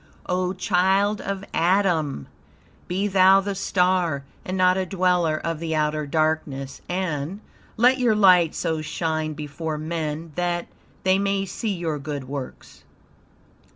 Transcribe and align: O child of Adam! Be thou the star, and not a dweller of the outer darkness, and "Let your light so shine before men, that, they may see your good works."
O 0.25 0.53
child 0.53 1.21
of 1.21 1.45
Adam! 1.53 2.25
Be 2.87 3.07
thou 3.07 3.39
the 3.39 3.53
star, 3.53 4.23
and 4.43 4.57
not 4.57 4.75
a 4.75 4.83
dweller 4.83 5.37
of 5.37 5.59
the 5.59 5.75
outer 5.75 6.07
darkness, 6.07 6.81
and 6.89 7.39
"Let 7.77 7.99
your 7.99 8.15
light 8.15 8.55
so 8.55 8.81
shine 8.81 9.33
before 9.33 9.77
men, 9.77 10.31
that, 10.33 10.65
they 11.03 11.19
may 11.19 11.45
see 11.45 11.75
your 11.75 11.99
good 11.99 12.23
works." 12.23 12.83